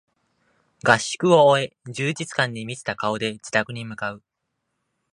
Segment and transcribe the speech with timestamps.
[0.83, 4.23] 合宿を終え充実感に満ちた顔で自宅に向かう